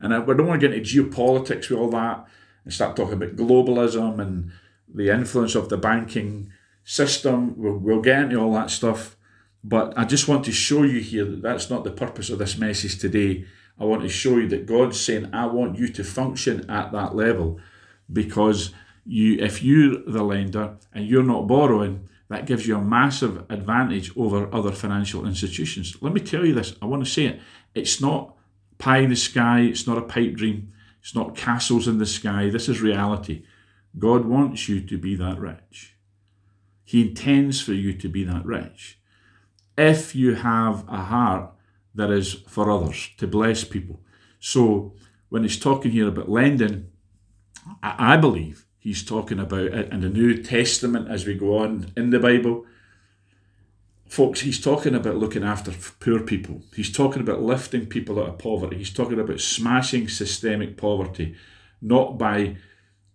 And 0.00 0.14
I, 0.14 0.18
we 0.20 0.34
don't 0.34 0.46
want 0.46 0.60
to 0.60 0.68
get 0.68 0.76
into 0.76 1.02
geopolitics 1.02 1.70
with 1.70 1.78
all 1.78 1.90
that 1.90 2.26
and 2.64 2.72
start 2.72 2.96
talking 2.96 3.14
about 3.14 3.36
globalism 3.36 4.20
and 4.20 4.52
the 4.92 5.10
influence 5.10 5.54
of 5.54 5.68
the 5.68 5.76
banking 5.76 6.52
system. 6.84 7.54
We'll, 7.56 7.78
we'll 7.78 8.02
get 8.02 8.24
into 8.24 8.40
all 8.40 8.52
that 8.54 8.70
stuff. 8.70 9.16
But 9.62 9.96
I 9.96 10.04
just 10.04 10.28
want 10.28 10.44
to 10.44 10.52
show 10.52 10.82
you 10.82 11.00
here 11.00 11.24
that 11.24 11.42
that's 11.42 11.70
not 11.70 11.84
the 11.84 11.90
purpose 11.90 12.30
of 12.30 12.38
this 12.38 12.58
message 12.58 12.98
today. 12.98 13.46
I 13.78 13.84
want 13.84 14.02
to 14.02 14.08
show 14.08 14.36
you 14.36 14.48
that 14.48 14.66
God's 14.66 15.00
saying, 15.00 15.30
I 15.32 15.46
want 15.46 15.78
you 15.78 15.88
to 15.88 16.04
function 16.04 16.68
at 16.70 16.92
that 16.92 17.14
level 17.14 17.60
because 18.12 18.72
you, 19.04 19.38
if 19.38 19.62
you're 19.62 19.98
the 20.06 20.22
lender 20.22 20.76
and 20.92 21.06
you're 21.06 21.22
not 21.22 21.46
borrowing, 21.46 22.08
that 22.28 22.46
gives 22.46 22.66
you 22.66 22.76
a 22.76 22.80
massive 22.80 23.44
advantage 23.50 24.16
over 24.16 24.52
other 24.54 24.72
financial 24.72 25.26
institutions. 25.26 25.96
Let 26.00 26.12
me 26.12 26.20
tell 26.20 26.44
you 26.44 26.54
this, 26.54 26.74
I 26.80 26.86
want 26.86 27.04
to 27.04 27.10
say 27.10 27.26
it. 27.26 27.40
It's 27.74 28.00
not 28.00 28.34
pie 28.78 28.98
in 28.98 29.10
the 29.10 29.16
sky, 29.16 29.60
it's 29.60 29.86
not 29.86 29.98
a 29.98 30.02
pipe 30.02 30.34
dream, 30.34 30.72
it's 31.00 31.14
not 31.14 31.36
castles 31.36 31.86
in 31.86 31.98
the 31.98 32.06
sky. 32.06 32.48
This 32.48 32.68
is 32.68 32.80
reality. 32.80 33.44
God 33.98 34.24
wants 34.24 34.68
you 34.68 34.80
to 34.80 34.98
be 34.98 35.14
that 35.16 35.38
rich. 35.38 35.96
He 36.84 37.08
intends 37.08 37.60
for 37.60 37.72
you 37.72 37.92
to 37.94 38.08
be 38.08 38.24
that 38.24 38.44
rich. 38.44 38.98
If 39.76 40.14
you 40.14 40.34
have 40.34 40.84
a 40.88 41.02
heart 41.02 41.53
that 41.94 42.10
is 42.10 42.34
for 42.48 42.70
others, 42.70 43.10
to 43.18 43.26
bless 43.26 43.64
people. 43.64 44.00
So 44.40 44.94
when 45.28 45.42
he's 45.42 45.58
talking 45.58 45.92
here 45.92 46.08
about 46.08 46.28
lending, 46.28 46.88
I 47.82 48.16
believe 48.16 48.66
he's 48.78 49.04
talking 49.04 49.38
about 49.38 49.66
it 49.66 49.92
in 49.92 50.00
the 50.00 50.08
New 50.08 50.42
Testament 50.42 51.08
as 51.08 51.26
we 51.26 51.34
go 51.34 51.58
on 51.58 51.92
in 51.96 52.10
the 52.10 52.18
Bible. 52.18 52.66
Folks, 54.06 54.40
he's 54.40 54.60
talking 54.60 54.94
about 54.94 55.16
looking 55.16 55.42
after 55.42 55.72
poor 56.00 56.20
people. 56.20 56.62
He's 56.74 56.92
talking 56.92 57.22
about 57.22 57.42
lifting 57.42 57.86
people 57.86 58.20
out 58.20 58.28
of 58.28 58.38
poverty. 58.38 58.76
He's 58.76 58.92
talking 58.92 59.18
about 59.18 59.40
smashing 59.40 60.08
systemic 60.08 60.76
poverty, 60.76 61.34
not 61.80 62.18
by 62.18 62.58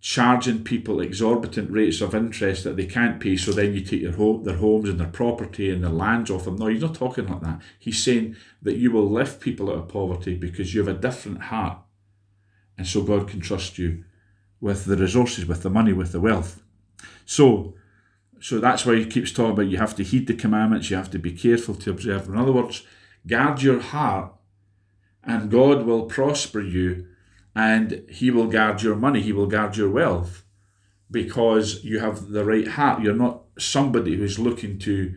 charging 0.01 0.63
people 0.63 1.01
exorbitant 1.01 1.70
rates 1.70 2.00
of 2.00 2.15
interest 2.15 2.63
that 2.63 2.77
they 2.77 2.86
can't 2.86 3.20
pay, 3.20 3.36
so 3.36 3.51
then 3.51 3.74
you 3.74 3.82
take 3.82 4.01
their 4.01 4.13
home, 4.13 4.44
their 4.44 4.56
homes 4.56 4.88
and 4.88 5.00
their 5.00 5.08
property 5.08 5.70
and 5.70 5.84
their 5.84 5.91
lands 5.91 6.32
off 6.32 6.46
them. 6.46 6.56
No, 6.56 6.68
he's 6.68 6.82
not 6.82 6.96
talking 6.96 7.27
like 7.27 7.41
that. 7.41 7.62
He's 7.77 8.01
saying 8.01 8.36
that 8.62 8.77
you 8.77 8.91
will 8.91 9.10
lift 9.10 9.41
people 9.41 9.70
out 9.70 9.77
of 9.77 9.88
poverty 9.89 10.36
because 10.36 10.74
you 10.74 10.84
have 10.84 10.96
a 10.96 11.00
different 11.00 11.44
heart, 11.44 11.79
and 12.77 12.88
so 12.88 13.03
God 13.03 13.27
can 13.27 13.41
trust 13.41 13.77
you 13.77 14.06
with 14.62 14.86
the 14.86 14.98
resources, 14.98 15.46
with 15.46 15.63
the 15.63 15.70
money, 15.70 15.94
with 15.94 16.12
the 16.12 16.22
wealth. 16.22 16.63
So, 17.25 17.75
so 18.39 18.60
that's 18.60 18.86
why 18.86 18.96
he 18.96 19.06
keeps 19.06 19.32
talking 19.32 19.51
about 19.51 19.68
you 19.68 19.77
have 19.77 19.96
to 19.96 20.03
heed 20.03 20.27
the 20.27 20.34
commandments, 20.34 20.89
you 20.89 20.96
have 20.96 21.12
to 21.12 21.20
be 21.20 21.34
careful 21.34 21.75
to 21.75 21.91
observe. 21.91 22.27
In 22.27 22.38
other 22.38 22.53
words, 22.53 22.84
guard 23.27 23.62
your 23.62 23.82
heart, 23.82 24.34
and 25.24 25.51
God 25.51 25.86
will 25.86 26.06
prosper 26.06 26.62
you, 26.62 27.06
and 27.56 28.03
He 28.10 28.32
will 28.32 28.48
guard 28.48 28.82
your 28.82 28.96
money, 28.96 29.22
He 29.22 29.34
will 29.34 29.48
guard 29.48 29.77
your 29.77 29.89
wealth, 29.89 30.44
because 31.12 31.84
you 31.84 32.00
have 32.00 32.29
the 32.29 32.46
right 32.46 32.68
heart. 32.68 33.01
You're 33.01 33.13
not 33.13 33.44
somebody 33.58 34.15
who's 34.15 34.39
looking 34.39 34.79
to 34.79 35.15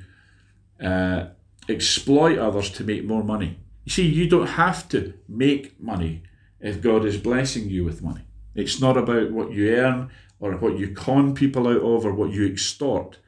uh, 0.83 1.27
exploit 1.69 2.39
others 2.39 2.71
to 2.71 2.85
make 2.85 3.05
more 3.05 3.23
money. 3.23 3.59
You 3.85 3.93
see, 3.93 4.07
you 4.07 4.29
don't 4.29 4.49
have 4.49 4.89
to 4.91 5.15
make 5.29 5.81
money 5.81 6.23
if 6.61 6.81
God 6.81 7.05
is 7.05 7.17
blessing 7.17 7.69
you 7.69 7.85
with 7.85 8.03
money. 8.03 8.23
It's 8.55 8.81
not 8.81 8.97
about 8.97 9.33
what 9.33 9.53
you 9.53 9.75
earn 9.75 10.11
or 10.41 10.53
what 10.57 10.79
you 10.79 10.93
con 10.93 11.35
people 11.35 11.67
out 11.69 11.83
of 11.83 12.05
or 12.05 12.13
what 12.13 12.33
you 12.33 12.47
extort. 12.47 13.19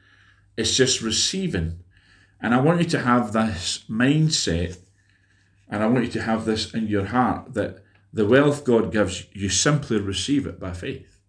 It's 0.57 0.75
just 0.75 1.01
receiving. 1.01 1.79
And 2.41 2.53
I 2.53 2.61
want 2.61 2.79
you 2.79 2.87
to 2.89 3.01
have 3.01 3.33
this 3.33 3.83
mindset 3.89 4.77
and 5.67 5.83
I 5.83 5.87
want 5.87 6.05
you 6.05 6.11
to 6.11 6.21
have 6.21 6.45
this 6.45 6.73
in 6.73 6.87
your 6.87 7.05
heart 7.05 7.53
that 7.55 7.83
the 8.15 8.25
wealth 8.25 8.63
God 8.63 8.93
gives, 8.93 9.25
you 9.33 9.49
simply 9.49 9.99
receive 9.99 10.47
it 10.47 10.57
by 10.57 10.71
faith. 10.71 11.19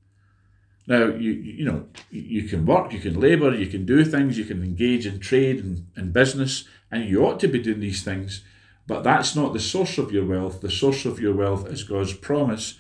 Now, 0.87 1.07
you 1.07 1.33
you 1.33 1.65
know, 1.65 1.89
you 2.11 2.45
can 2.45 2.65
work, 2.65 2.93
you 2.93 3.01
can 3.01 3.21
labour, 3.21 3.53
you 3.53 3.67
can 3.67 3.85
do 3.85 4.05
things, 4.05 4.39
you 4.39 4.45
can 4.45 4.63
engage 4.63 5.05
in 5.05 5.19
trade 5.19 5.59
and, 5.63 5.89
and 5.97 6.13
business, 6.13 6.65
and 6.93 7.05
you 7.05 7.27
ought 7.27 7.41
to 7.41 7.49
be 7.49 7.59
doing 7.59 7.81
these 7.81 8.05
things, 8.05 8.45
but 8.87 9.03
that's 9.03 9.35
not 9.35 9.53
the 9.53 9.59
source 9.59 9.99
of 9.99 10.13
your 10.13 10.25
wealth. 10.25 10.61
The 10.61 10.71
source 10.71 11.05
of 11.05 11.19
your 11.19 11.35
wealth 11.35 11.67
is 11.67 11.83
God's 11.83 12.13
promise 12.13 12.79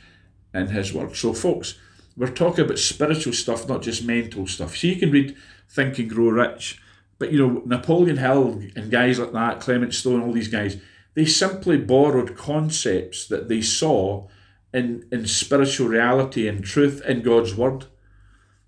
in 0.55 0.69
his 0.69 0.95
work. 0.95 1.17
So, 1.17 1.33
folks, 1.33 1.77
we're 2.17 2.29
talking 2.29 2.65
about 2.65 2.79
spiritual 2.79 3.33
stuff, 3.33 3.69
not 3.69 3.83
just 3.83 4.05
mental 4.05 4.47
stuff. 4.47 4.77
So 4.77 4.87
you 4.87 4.97
can 4.97 5.11
read 5.11 5.37
Think 5.69 5.99
and 5.99 6.09
Grow 6.09 6.29
Rich, 6.29 6.81
but 7.19 7.33
you 7.33 7.41
know, 7.41 7.63
Napoleon 7.67 8.19
Hill 8.19 8.63
and 8.77 8.89
guys 8.89 9.19
like 9.19 9.33
that, 9.33 9.59
Clement 9.59 9.93
Stone, 9.93 10.23
all 10.23 10.33
these 10.33 10.47
guys, 10.47 10.77
they 11.17 11.25
simply 11.25 11.79
borrowed 11.79 12.37
concepts 12.37 13.27
that 13.27 13.49
they 13.49 13.63
saw 13.63 14.29
in, 14.73 15.09
in 15.11 15.27
spiritual 15.27 15.89
reality 15.89 16.47
and 16.47 16.63
truth 16.63 17.03
in 17.07 17.23
God's 17.23 17.55
word 17.55 17.87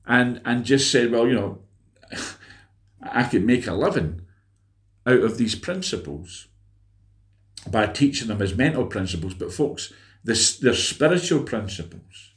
and 0.07 0.41
and 0.47 0.65
just 0.65 0.91
said, 0.91 1.13
well, 1.13 1.29
you 1.29 1.35
know, 1.35 1.59
I 3.03 3.25
could 3.25 3.45
make 3.45 3.67
a 3.67 3.75
living 3.75 4.23
out 5.07 5.21
of 5.21 5.37
these 5.37 5.55
principles 5.55 6.49
by 7.71 7.87
teaching 7.87 8.29
them 8.29 8.41
as 8.41 8.57
mental 8.57 8.87
principles. 8.87 9.35
But 9.35 9.53
folks, 9.53 9.93
this, 10.25 10.59
they're 10.59 10.73
spiritual 10.73 11.43
principles. 11.43 12.33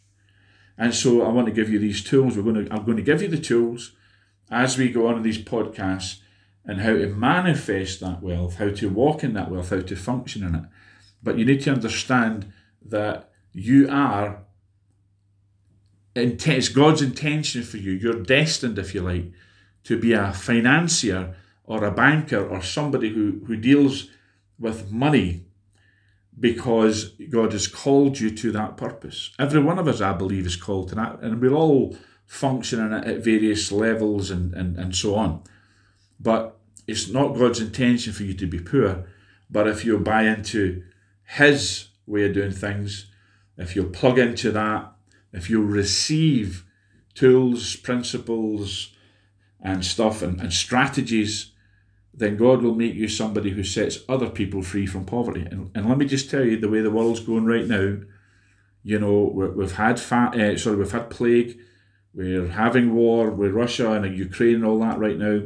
And 0.78 0.94
so 0.94 1.22
I 1.22 1.30
want 1.30 1.48
to 1.48 1.54
give 1.54 1.70
you 1.70 1.80
these 1.80 2.04
tools. 2.04 2.36
We're 2.36 2.44
going 2.44 2.66
to, 2.66 2.74
I'm 2.74 2.84
going 2.84 2.98
to 2.98 3.04
give 3.04 3.22
you 3.22 3.30
the 3.30 3.38
tools 3.38 3.94
as 4.50 4.78
we 4.78 4.90
go 4.90 5.08
on 5.08 5.16
in 5.16 5.24
these 5.24 5.42
podcasts 5.42 6.18
and 6.66 6.82
how 6.82 6.94
to 6.94 7.08
manifest 7.08 8.00
that 8.00 8.22
wealth, 8.22 8.58
how 8.58 8.70
to 8.70 8.90
walk 8.90 9.24
in 9.24 9.34
that 9.34 9.50
wealth, 9.50 9.70
how 9.70 9.82
to 9.82 9.96
function 9.96 10.44
in 10.44 10.56
it. 10.56 10.64
But 11.24 11.38
you 11.38 11.46
need 11.46 11.62
to 11.62 11.72
understand 11.72 12.52
that 12.86 13.32
you 13.52 13.90
are, 13.90 14.44
it's 16.16 16.70
God's 16.70 17.02
intention 17.02 17.64
for 17.64 17.78
you. 17.78 17.92
You're 17.92 18.22
destined, 18.22 18.78
if 18.78 18.94
you 18.94 19.02
like, 19.02 19.32
to 19.86 19.98
be 19.98 20.14
a 20.14 20.32
financier 20.34 21.36
or 21.64 21.84
a 21.84 21.92
banker 21.92 22.48
or 22.48 22.62
somebody 22.62 23.10
who, 23.10 23.42
who 23.48 23.56
deals 23.56 24.10
with 24.60 24.92
money 24.92 25.46
because 26.40 27.10
God 27.30 27.52
has 27.52 27.68
called 27.68 28.20
you 28.20 28.32
to 28.32 28.52
that 28.52 28.78
purpose. 28.78 29.32
Every 29.38 29.62
one 29.62 29.80
of 29.80 29.88
us, 29.88 30.02
I 30.02 30.14
believe, 30.14 30.46
is 30.46 30.56
called 30.56 30.90
to 30.90 30.96
that, 30.96 31.20
and 31.22 31.42
we're 31.42 31.54
all 31.54 31.96
functioning 32.26 32.94
at 32.94 33.24
various 33.24 33.72
levels 33.72 34.32
and, 34.32 34.54
and, 34.54 34.78
and 34.78 34.96
so 34.96 35.16
on. 35.16 35.44
But 36.22 36.58
it's 36.88 37.10
not 37.10 37.36
God's 37.36 37.60
intention 37.60 38.14
for 38.14 38.24
you 38.24 38.34
to 38.34 38.48
be 38.48 38.60
poor, 38.60 39.06
but 39.50 39.68
if 39.68 39.86
you 39.86 39.98
buy 39.98 40.24
into 40.24 40.84
His 41.24 41.90
way 42.06 42.26
of 42.26 42.34
doing 42.34 42.52
things, 42.52 43.08
if 43.58 43.76
you 43.76 43.84
plug 43.86 44.20
into 44.20 44.52
that, 44.52 44.92
if 45.34 45.50
you 45.50 45.64
receive 45.64 46.66
tools, 47.14 47.76
principles, 47.76 48.94
and 49.64 49.86
stuff 49.86 50.22
and, 50.22 50.42
and 50.42 50.52
strategies 50.52 51.52
then 52.14 52.38
God 52.38 52.62
will 52.62 52.76
make 52.76 52.96
you 52.96 53.08
somebody 53.08 53.52
who 53.52 53.64
sets 53.64 54.00
other 54.10 54.30
people 54.30 54.62
free 54.62 54.86
from 54.86 55.06
poverty. 55.06 55.42
And, 55.50 55.72
and 55.74 55.88
let 55.88 55.98
me 55.98 56.06
just 56.06 56.30
tell 56.30 56.44
you, 56.44 56.58
the 56.58 56.70
way 56.70 56.82
the 56.82 56.92
world's 56.92 57.22
going 57.22 57.46
right 57.46 57.66
now, 57.66 57.98
you 58.84 59.00
know, 59.00 59.32
we 59.56 59.64
have 59.64 59.74
had 59.74 60.00
fat, 60.00 60.36
uh, 60.36 60.58
sorry, 60.58 60.76
we've 60.76 60.92
had 60.92 61.10
plague, 61.10 61.58
we're 62.14 62.48
having 62.48 62.94
war 62.94 63.30
with 63.30 63.54
Russia 63.54 63.92
and 63.94 64.18
Ukraine 64.18 64.56
and 64.56 64.66
all 64.66 64.80
that 64.80 65.00
right 65.00 65.18
now, 65.18 65.44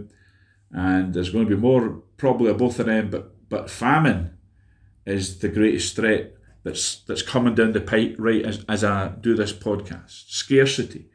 and 0.71 1.13
there's 1.13 1.29
going 1.29 1.47
to 1.47 1.55
be 1.55 1.61
more 1.61 2.01
probably 2.17 2.51
of 2.51 2.57
both 2.57 2.79
of 2.79 2.85
them. 2.85 3.09
But 3.09 3.49
but 3.49 3.69
famine 3.69 4.37
is 5.05 5.39
the 5.39 5.49
greatest 5.49 5.95
threat 5.95 6.33
that's 6.63 6.97
that's 7.01 7.21
coming 7.21 7.55
down 7.55 7.71
the 7.71 7.81
pipe 7.81 8.15
right 8.17 8.43
as, 8.43 8.65
as 8.67 8.83
I 8.83 9.09
do 9.09 9.35
this 9.35 9.53
podcast. 9.53 10.29
Scarcity. 10.29 11.09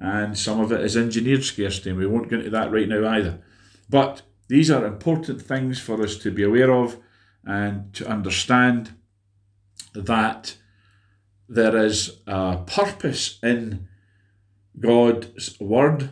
And 0.00 0.38
some 0.38 0.60
of 0.60 0.70
it 0.70 0.80
is 0.80 0.96
engineered 0.96 1.42
scarcity, 1.42 1.90
and 1.90 1.98
we 1.98 2.06
won't 2.06 2.28
go 2.28 2.36
into 2.36 2.50
that 2.50 2.70
right 2.70 2.88
now 2.88 3.08
either. 3.08 3.42
But 3.88 4.22
these 4.48 4.70
are 4.70 4.86
important 4.86 5.42
things 5.42 5.80
for 5.80 6.02
us 6.02 6.16
to 6.18 6.30
be 6.30 6.44
aware 6.44 6.72
of 6.72 6.98
and 7.44 7.92
to 7.94 8.08
understand 8.08 8.94
that 9.94 10.56
there 11.48 11.76
is 11.76 12.20
a 12.26 12.58
purpose 12.58 13.38
in 13.42 13.88
God's 14.78 15.58
word 15.58 16.10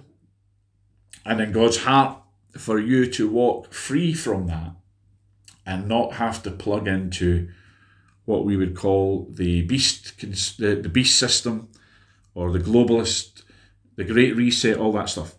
and 1.25 1.41
in 1.41 1.53
God's 1.53 1.79
heart 1.79 2.21
for 2.59 2.79
you 2.79 3.11
to 3.13 3.29
walk 3.29 3.73
free 3.73 4.13
from 4.13 4.47
that 4.47 4.73
and 5.65 5.89
not 5.89 6.15
have 6.15 6.43
to 6.43 6.51
plug 6.51 6.87
into 6.87 7.49
what 8.25 8.45
we 8.45 8.57
would 8.57 8.77
call 8.77 9.29
the 9.31 9.63
beast 9.63 10.21
the, 10.21 10.75
the 10.75 10.89
beast 10.89 11.19
system 11.19 11.69
or 12.35 12.51
the 12.51 12.59
globalist 12.59 13.43
the 13.97 14.05
great 14.05 14.37
reset 14.37 14.79
all 14.79 14.93
that 14.93 15.09
stuff 15.09 15.35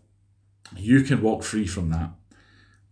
you 0.76 1.02
can 1.02 1.22
walk 1.22 1.44
free 1.44 1.68
from 1.68 1.90
that 1.90 2.12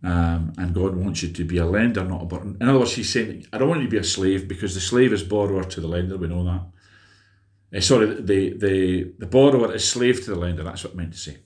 um, 0.02 0.52
and 0.56 0.74
God 0.74 0.94
wants 0.94 1.22
you 1.22 1.32
to 1.32 1.44
be 1.44 1.58
a 1.58 1.66
lender, 1.66 2.04
not 2.04 2.22
a 2.22 2.26
borrower. 2.26 2.54
In 2.60 2.68
other 2.68 2.78
words, 2.78 2.94
He's 2.94 3.12
saying, 3.12 3.46
I 3.52 3.58
don't 3.58 3.68
want 3.68 3.80
you 3.80 3.86
to 3.86 3.90
be 3.90 3.96
a 3.96 4.04
slave 4.04 4.46
because 4.46 4.74
the 4.74 4.80
slave 4.80 5.12
is 5.12 5.22
borrower 5.22 5.64
to 5.64 5.80
the 5.80 5.88
lender. 5.88 6.16
We 6.16 6.28
know 6.28 6.44
that. 6.44 7.76
Uh, 7.76 7.80
sorry, 7.80 8.14
the, 8.14 8.56
the, 8.56 9.12
the 9.18 9.26
borrower 9.26 9.74
is 9.74 9.88
slave 9.88 10.24
to 10.24 10.30
the 10.30 10.38
lender. 10.38 10.62
That's 10.62 10.84
what 10.84 10.92
I 10.92 10.96
meant 10.96 11.12
to 11.14 11.18
say. 11.18 11.38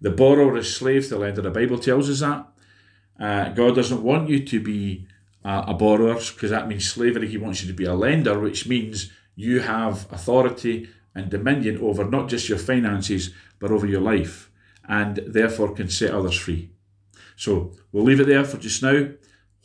The 0.00 0.10
borrower 0.10 0.56
is 0.58 0.74
slave 0.74 1.04
to 1.04 1.10
the 1.10 1.18
lender. 1.18 1.42
The 1.42 1.50
Bible 1.50 1.78
tells 1.78 2.10
us 2.10 2.20
that. 2.20 2.46
Uh, 3.18 3.48
God 3.50 3.74
doesn't 3.74 4.02
want 4.02 4.28
you 4.28 4.44
to 4.44 4.60
be 4.60 5.06
a, 5.42 5.72
borrower 5.74 6.14
because 6.14 6.50
that 6.50 6.68
means 6.68 6.90
slavery. 6.90 7.28
He 7.28 7.38
wants 7.38 7.62
you 7.62 7.68
to 7.68 7.74
be 7.74 7.84
a 7.84 7.94
lender, 7.94 8.38
which 8.38 8.66
means 8.68 9.10
you 9.34 9.60
have 9.60 10.06
authority 10.10 10.88
and 11.14 11.30
dominion 11.30 11.78
over 11.78 12.04
not 12.04 12.28
just 12.28 12.48
your 12.48 12.58
finances, 12.58 13.32
but 13.58 13.70
over 13.70 13.86
your 13.86 14.00
life, 14.00 14.50
and 14.86 15.16
therefore 15.26 15.74
can 15.74 15.88
set 15.88 16.12
others 16.12 16.36
free. 16.36 16.70
So 17.36 17.72
we'll 17.92 18.04
leave 18.04 18.20
it 18.20 18.26
there 18.26 18.44
for 18.44 18.58
just 18.58 18.82
now. 18.82 19.08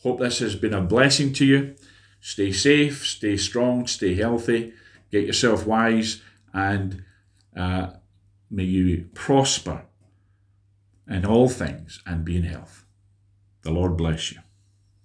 Hope 0.02 0.20
this 0.20 0.38
has 0.38 0.54
been 0.54 0.74
a 0.74 0.80
blessing 0.80 1.32
to 1.34 1.44
you. 1.44 1.74
Stay 2.20 2.52
safe, 2.52 3.04
stay 3.06 3.36
strong, 3.36 3.86
stay 3.86 4.14
healthy, 4.14 4.72
get 5.10 5.26
yourself 5.26 5.66
wise, 5.66 6.22
and 6.54 7.04
uh, 7.56 7.90
may 8.50 8.64
you 8.64 9.08
prosper 9.14 9.82
in 11.08 11.24
all 11.26 11.48
things 11.48 12.02
and 12.06 12.24
be 12.24 12.36
in 12.36 12.44
health. 12.44 12.84
The 13.62 13.70
Lord 13.70 13.96
bless 13.96 14.32
you. 14.32 14.40